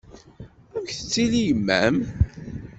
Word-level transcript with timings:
Amek 0.75 0.91
tettili 0.97 1.41
yemma-m? 1.47 1.97